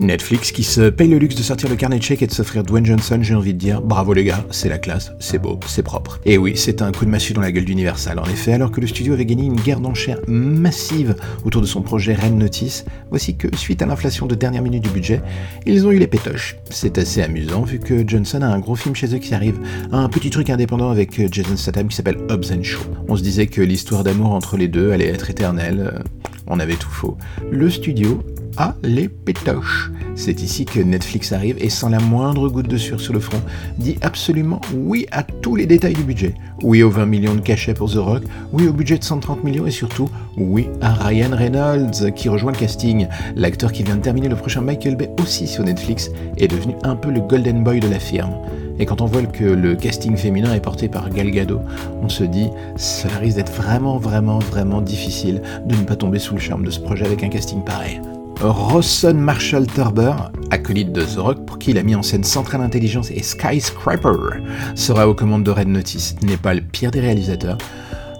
Netflix 0.00 0.50
qui 0.50 0.64
se 0.64 0.88
paye 0.88 1.08
le 1.08 1.18
luxe 1.18 1.34
de 1.34 1.42
sortir 1.42 1.68
le 1.68 1.76
carnet 1.76 1.98
de 1.98 2.10
et 2.10 2.26
de 2.26 2.32
s'offrir 2.32 2.62
Dwayne 2.62 2.86
Johnson, 2.86 3.18
j'ai 3.20 3.34
envie 3.34 3.52
de 3.52 3.58
dire 3.58 3.82
bravo 3.82 4.14
les 4.14 4.24
gars, 4.24 4.44
c'est 4.50 4.70
la 4.70 4.78
classe, 4.78 5.12
c'est 5.20 5.38
beau, 5.38 5.60
c'est 5.66 5.82
propre. 5.82 6.18
Et 6.24 6.38
oui, 6.38 6.54
c'est 6.56 6.80
un 6.80 6.90
coup 6.90 7.04
de 7.04 7.10
massue 7.10 7.34
dans 7.34 7.42
la 7.42 7.52
gueule 7.52 7.66
d'Universal. 7.66 8.18
En 8.18 8.24
effet, 8.24 8.54
alors 8.54 8.70
que 8.70 8.80
le 8.80 8.86
studio 8.86 9.12
avait 9.12 9.26
gagné 9.26 9.44
une 9.44 9.60
guerre 9.60 9.80
d'enchères 9.80 10.18
massive 10.26 11.16
autour 11.44 11.60
de 11.60 11.66
son 11.66 11.82
projet 11.82 12.14
Red 12.14 12.34
Notice, 12.34 12.86
voici 13.10 13.36
que 13.36 13.54
suite 13.56 13.82
à 13.82 13.86
l'inflation 13.86 14.26
de 14.26 14.34
dernière 14.34 14.62
minute 14.62 14.82
du 14.82 14.90
budget, 14.90 15.20
ils 15.66 15.86
ont 15.86 15.90
eu 15.90 15.98
les 15.98 16.06
pétoches. 16.06 16.56
C'est 16.70 16.96
assez 16.96 17.22
amusant 17.22 17.62
vu 17.62 17.78
que 17.78 18.02
Johnson 18.08 18.40
a 18.40 18.46
un 18.46 18.58
gros 18.58 18.76
film 18.76 18.94
chez 18.94 19.14
eux 19.14 19.18
qui 19.18 19.34
arrive, 19.34 19.60
un 19.92 20.08
petit 20.08 20.30
truc 20.30 20.48
indépendant 20.48 20.90
avec 20.90 21.30
Jason 21.30 21.56
Statham 21.56 21.88
qui 21.88 21.96
s'appelle 21.96 22.18
Hobbs 22.30 22.52
and 22.52 22.62
Shaw. 22.62 22.80
On 23.08 23.16
se 23.16 23.22
disait 23.22 23.48
que 23.48 23.60
l'histoire 23.60 24.02
d'amour 24.02 24.32
entre 24.32 24.56
les 24.56 24.68
deux 24.68 24.92
allait 24.92 25.08
être 25.08 25.28
éternelle. 25.28 26.02
On 26.46 26.58
avait 26.58 26.74
tout 26.74 26.90
faux. 26.90 27.16
Le 27.52 27.70
studio 27.70 28.22
a 28.56 28.74
les 28.82 29.08
pétoches. 29.08 29.90
C'est 30.14 30.42
ici 30.42 30.64
que 30.64 30.80
Netflix 30.80 31.32
arrive 31.32 31.56
et 31.60 31.70
sans 31.70 31.88
la 31.88 32.00
moindre 32.00 32.48
goutte 32.48 32.68
de 32.68 32.76
sueur 32.76 33.00
sur 33.00 33.12
le 33.12 33.20
front, 33.20 33.40
dit 33.78 33.96
absolument 34.02 34.60
oui 34.74 35.06
à 35.12 35.22
tous 35.22 35.56
les 35.56 35.66
détails 35.66 35.94
du 35.94 36.02
budget. 36.02 36.34
Oui 36.62 36.82
aux 36.82 36.90
20 36.90 37.06
millions 37.06 37.34
de 37.34 37.40
cachets 37.40 37.74
pour 37.74 37.90
The 37.90 37.96
Rock, 37.96 38.22
oui 38.52 38.66
au 38.66 38.72
budget 38.72 38.98
de 38.98 39.04
130 39.04 39.44
millions 39.44 39.66
et 39.66 39.70
surtout 39.70 40.10
oui 40.36 40.68
à 40.80 40.92
Ryan 40.92 41.34
Reynolds 41.34 42.12
qui 42.14 42.28
rejoint 42.28 42.52
le 42.52 42.58
casting. 42.58 43.06
L'acteur 43.36 43.72
qui 43.72 43.82
vient 43.82 43.96
de 43.96 44.02
terminer 44.02 44.28
le 44.28 44.36
prochain 44.36 44.60
Michael 44.60 44.96
Bay 44.96 45.10
aussi 45.22 45.46
sur 45.46 45.64
Netflix 45.64 46.10
est 46.36 46.48
devenu 46.48 46.74
un 46.82 46.96
peu 46.96 47.10
le 47.10 47.20
golden 47.20 47.64
boy 47.64 47.80
de 47.80 47.88
la 47.88 47.98
firme. 47.98 48.34
Et 48.78 48.86
quand 48.86 49.02
on 49.02 49.06
voit 49.06 49.22
que 49.22 49.44
le 49.44 49.76
casting 49.76 50.16
féminin 50.16 50.54
est 50.54 50.60
porté 50.60 50.88
par 50.88 51.10
Gal 51.10 51.30
Gadot, 51.30 51.60
on 52.02 52.08
se 52.08 52.24
dit, 52.24 52.48
cela 52.76 53.18
risque 53.18 53.36
d'être 53.36 53.52
vraiment, 53.52 53.98
vraiment, 53.98 54.38
vraiment 54.38 54.80
difficile 54.80 55.42
de 55.66 55.76
ne 55.76 55.82
pas 55.82 55.96
tomber 55.96 56.18
sous 56.18 56.34
le 56.34 56.40
charme 56.40 56.64
de 56.64 56.70
ce 56.70 56.80
projet 56.80 57.04
avec 57.04 57.22
un 57.22 57.28
casting 57.28 57.62
pareil. 57.62 58.00
Rawson 58.42 59.14
Marshall 59.14 59.66
Turber, 59.66 60.14
acolyte 60.50 60.92
de 60.92 61.02
The 61.02 61.18
Rock 61.18 61.44
pour 61.44 61.58
qui 61.58 61.72
il 61.72 61.78
a 61.78 61.82
mis 61.82 61.94
en 61.94 62.02
scène 62.02 62.24
Central 62.24 62.62
Intelligence 62.62 63.10
et 63.10 63.22
Skyscraper, 63.22 64.40
sera 64.74 65.06
aux 65.06 65.14
commandes 65.14 65.44
de 65.44 65.50
Red 65.50 65.68
Notice. 65.68 66.16
N'est 66.22 66.38
pas 66.38 66.54
le 66.54 66.62
pire 66.62 66.90
des 66.90 67.00
réalisateurs, 67.00 67.58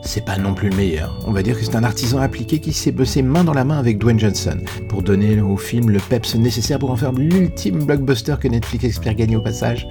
c'est 0.02 0.22
pas 0.22 0.36
non 0.36 0.52
plus 0.52 0.68
le 0.68 0.76
meilleur. 0.76 1.18
On 1.26 1.32
va 1.32 1.42
dire 1.42 1.58
que 1.58 1.64
c'est 1.64 1.74
un 1.74 1.84
artisan 1.84 2.18
appliqué 2.18 2.58
qui 2.58 2.74
s'est 2.74 2.92
bossé 2.92 3.22
main 3.22 3.44
dans 3.44 3.54
la 3.54 3.64
main 3.64 3.78
avec 3.78 3.96
Dwayne 3.96 4.20
Johnson 4.20 4.58
pour 4.90 5.02
donner 5.02 5.40
au 5.40 5.56
film 5.56 5.88
le 5.88 6.00
peps 6.00 6.34
nécessaire 6.34 6.78
pour 6.78 6.90
en 6.90 6.96
faire 6.96 7.12
l'ultime 7.12 7.84
blockbuster 7.84 8.34
que 8.38 8.48
Netflix 8.48 8.84
espère 8.84 9.14
gagner 9.14 9.36
au 9.36 9.42
passage. 9.42 9.88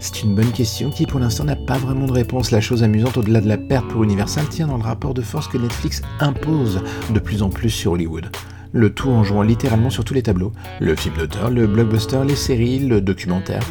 C'est 0.00 0.22
une 0.22 0.34
bonne 0.34 0.52
question 0.52 0.88
qui 0.88 1.04
pour 1.04 1.20
l'instant 1.20 1.44
n'a 1.44 1.56
pas 1.56 1.76
vraiment 1.76 2.06
de 2.06 2.12
réponse. 2.12 2.52
La 2.52 2.62
chose 2.62 2.82
amusante 2.82 3.18
au-delà 3.18 3.42
de 3.42 3.48
la 3.48 3.58
perte 3.58 3.88
pour 3.88 4.02
Universal 4.02 4.46
tient 4.48 4.66
dans 4.66 4.78
le 4.78 4.84
rapport 4.84 5.12
de 5.12 5.20
force 5.20 5.46
que 5.46 5.58
Netflix 5.58 6.00
impose 6.20 6.80
de 7.10 7.18
plus 7.18 7.42
en 7.42 7.50
plus 7.50 7.68
sur 7.68 7.92
Hollywood 7.92 8.30
le 8.72 8.90
tout 8.90 9.10
en 9.10 9.24
jouant 9.24 9.42
littéralement 9.42 9.90
sur 9.90 10.04
tous 10.04 10.14
les 10.14 10.22
tableaux. 10.22 10.52
Le 10.80 10.94
film 10.94 11.16
d'auteur, 11.16 11.50
le 11.50 11.66
blockbuster, 11.66 12.20
les 12.26 12.36
séries, 12.36 12.80
le 12.80 13.00
documentaire. 13.00 13.62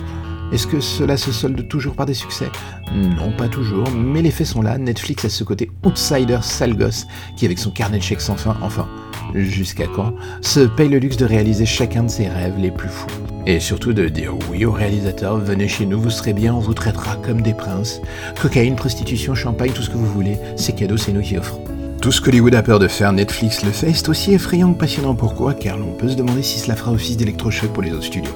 Est-ce 0.52 0.68
que 0.68 0.80
cela 0.80 1.18
se 1.18 1.32
solde 1.32 1.68
toujours 1.68 1.96
par 1.96 2.06
des 2.06 2.14
succès? 2.14 2.50
Non, 2.94 3.32
pas 3.36 3.48
toujours, 3.48 3.90
mais 3.92 4.22
les 4.22 4.32
faits 4.32 4.48
sont 4.48 4.62
là. 4.62 4.78
Netflix 4.78 5.26
a 5.26 5.30
ce 5.30 5.44
côté 5.44 5.72
outsider 5.84 6.40
sale 6.42 6.78
gosse 6.78 7.08
qui, 7.36 7.46
avec 7.46 7.58
son 7.58 7.72
carnet 7.72 7.98
de 7.98 8.04
chèques 8.04 8.22
sans 8.22 8.36
fin, 8.36 8.56
enfin, 8.62 8.88
jusqu'à 9.34 9.88
quand, 9.88 10.14
se 10.42 10.62
paye 10.62 10.90
le 10.90 11.00
luxe 11.00 11.18
de 11.18 11.26
réaliser 11.26 11.66
chacun 11.66 12.04
de 12.04 12.10
ses 12.10 12.28
rêves 12.28 12.60
les 12.60 12.72
plus 12.72 12.90
fous. 12.90 13.08
Et 13.48 13.60
surtout 13.60 13.94
de 13.94 14.08
dire 14.08 14.34
oui 14.50 14.66
aux 14.66 14.72
réalisateurs, 14.72 15.38
venez 15.38 15.68
chez 15.68 15.86
nous, 15.86 16.00
vous 16.00 16.10
serez 16.10 16.34
bien, 16.34 16.54
on 16.54 16.60
vous 16.60 16.74
traitera 16.74 17.16
comme 17.18 17.42
des 17.42 17.54
princes. 17.54 18.00
Cocaïne, 18.40 18.76
prostitution, 18.76 19.36
champagne, 19.36 19.72
tout 19.72 19.82
ce 19.82 19.90
que 19.90 19.98
vous 19.98 20.06
voulez, 20.06 20.38
c'est 20.56 20.74
cadeau, 20.74 20.98
c'est 20.98 21.12
nous 21.12 21.22
qui 21.22 21.38
offrons. 21.38 21.64
Tout 22.06 22.12
ce 22.12 22.22
qu'Hollywood 22.22 22.54
a 22.54 22.62
peur 22.62 22.78
de 22.78 22.88
faire, 22.88 23.12
Netflix 23.14 23.66
le 23.66 23.72
fait, 23.72 23.92
c'est 23.92 24.10
aussi 24.10 24.32
effrayant 24.32 24.72
que 24.76 24.78
passionnant. 24.78 25.16
Pourquoi? 25.16 25.56
Car 25.56 25.76
l'on 25.76 25.94
peut 25.94 26.08
se 26.08 26.14
demander 26.14 26.44
si 26.44 26.60
cela 26.60 26.76
fera 26.76 26.92
office 26.92 27.18
d'électrochoc 27.18 27.74
pour 27.74 27.82
les 27.82 27.94
autres 27.94 28.04
studios. 28.04 28.32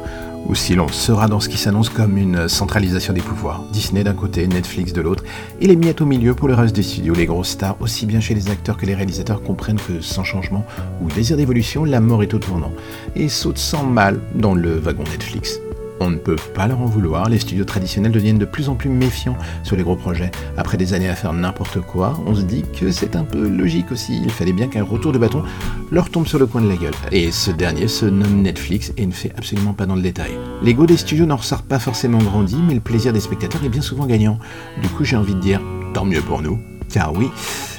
Ou 0.47 0.55
si 0.55 0.73
l'on 0.73 0.87
sera 0.87 1.27
dans 1.27 1.39
ce 1.39 1.49
qui 1.49 1.59
s'annonce 1.59 1.89
comme 1.89 2.17
une 2.17 2.49
centralisation 2.49 3.13
des 3.13 3.21
pouvoirs. 3.21 3.63
Disney 3.71 4.03
d'un 4.03 4.15
côté, 4.15 4.47
Netflix 4.47 4.91
de 4.91 5.01
l'autre, 5.01 5.23
et 5.61 5.67
les 5.67 5.75
miettes 5.75 6.01
au 6.01 6.07
milieu 6.07 6.33
pour 6.33 6.47
le 6.47 6.55
reste 6.55 6.75
des 6.75 6.81
studios. 6.81 7.13
Les 7.13 7.27
grosses 7.27 7.49
stars, 7.49 7.77
aussi 7.79 8.07
bien 8.07 8.19
chez 8.19 8.33
les 8.33 8.49
acteurs 8.49 8.75
que 8.75 8.87
les 8.87 8.95
réalisateurs, 8.95 9.43
comprennent 9.43 9.79
que 9.79 10.01
sans 10.01 10.23
changement 10.23 10.65
ou 11.03 11.07
désir 11.07 11.37
d'évolution, 11.37 11.85
la 11.85 11.99
mort 11.99 12.23
est 12.23 12.33
au 12.33 12.39
tournant. 12.39 12.71
Et 13.15 13.29
sautent 13.29 13.59
sans 13.59 13.83
mal 13.83 14.19
dans 14.33 14.55
le 14.55 14.79
wagon 14.79 15.03
Netflix. 15.03 15.59
On 16.01 16.09
ne 16.09 16.17
peut 16.17 16.37
pas 16.53 16.67
leur 16.67 16.79
en 16.79 16.85
vouloir, 16.85 17.29
les 17.29 17.39
studios 17.39 17.65
traditionnels 17.65 18.11
deviennent 18.11 18.37
de 18.37 18.45
plus 18.45 18.69
en 18.69 18.75
plus 18.75 18.89
méfiants 18.89 19.37
sur 19.63 19.75
les 19.75 19.83
gros 19.83 19.95
projets. 19.95 20.31
Après 20.57 20.77
des 20.77 20.93
années 20.93 21.09
à 21.09 21.15
faire 21.15 21.33
n'importe 21.33 21.81
quoi, 21.81 22.19
on 22.25 22.35
se 22.35 22.41
dit 22.41 22.63
que 22.79 22.91
c'est 22.91 23.15
un 23.15 23.23
peu 23.23 23.47
logique 23.47 23.91
aussi, 23.91 24.21
il 24.23 24.31
fallait 24.31 24.53
bien 24.53 24.67
qu'un 24.67 24.83
retour 24.83 25.11
de 25.11 25.17
bâton 25.17 25.43
leur 25.91 26.09
tombe 26.09 26.27
sur 26.27 26.39
le 26.39 26.45
coin 26.45 26.61
de 26.61 26.69
la 26.69 26.75
gueule. 26.75 26.93
Et 27.11 27.31
ce 27.31 27.51
dernier 27.51 27.87
se 27.87 28.05
nomme 28.05 28.41
Netflix 28.41 28.93
et 28.97 29.05
ne 29.05 29.11
fait 29.11 29.31
absolument 29.37 29.73
pas 29.73 29.85
dans 29.85 29.95
le 29.95 30.01
détail. 30.01 30.31
L'ego 30.63 30.85
des 30.85 30.97
studios 30.97 31.25
n'en 31.25 31.37
ressort 31.37 31.63
pas 31.63 31.79
forcément 31.79 32.19
grandi, 32.19 32.57
mais 32.67 32.75
le 32.75 32.79
plaisir 32.79 33.11
des 33.11 33.19
spectateurs 33.19 33.63
est 33.65 33.69
bien 33.69 33.81
souvent 33.81 34.05
gagnant. 34.05 34.39
Du 34.81 34.87
coup 34.89 35.03
j'ai 35.03 35.17
envie 35.17 35.35
de 35.35 35.41
dire, 35.41 35.61
tant 35.93 36.05
mieux 36.05 36.21
pour 36.21 36.41
nous. 36.41 36.59
Car 36.91 37.13
oui, 37.13 37.29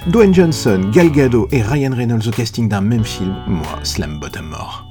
Dwayne 0.06 0.32
Johnson, 0.32 0.88
Gal 0.92 1.10
Gadot 1.10 1.48
et 1.50 1.62
Ryan 1.62 1.92
Reynolds 1.94 2.28
au 2.28 2.30
casting 2.30 2.68
d'un 2.68 2.80
même 2.80 3.04
film, 3.04 3.34
moi, 3.48 3.80
slam 3.82 4.20
bottom 4.20 4.46
mort. 4.46 4.89